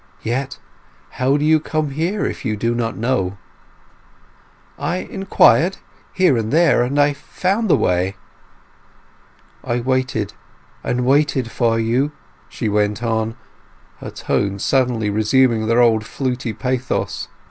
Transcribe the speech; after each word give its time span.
Yet 0.23 0.57
how 1.21 1.37
do 1.37 1.45
you 1.45 1.59
come 1.59 1.91
here 1.91 2.25
if 2.25 2.43
you 2.43 2.57
do 2.57 2.73
not 2.73 2.97
know?" 2.97 3.37
"I 4.79 4.95
inquired 4.97 5.77
here 6.11 6.35
and 6.35 6.51
there, 6.51 6.81
and 6.81 6.97
I 6.99 7.13
found 7.13 7.69
the 7.69 7.75
way." 7.77 8.15
"I 9.63 9.79
waited 9.79 10.33
and 10.83 11.05
waited 11.05 11.51
for 11.51 11.79
you," 11.79 12.13
she 12.49 12.67
went 12.67 13.03
on, 13.03 13.35
her 13.97 14.09
tones 14.09 14.65
suddenly 14.65 15.11
resuming 15.11 15.67
their 15.67 15.81
old 15.83 16.03
fluty 16.03 16.51
pathos. 16.51 17.27